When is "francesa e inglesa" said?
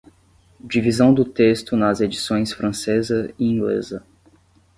2.51-4.03